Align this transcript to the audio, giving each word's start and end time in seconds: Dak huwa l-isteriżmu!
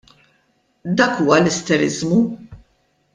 Dak 0.97 1.13
huwa 1.17 1.37
l-isteriżmu! 1.43 2.19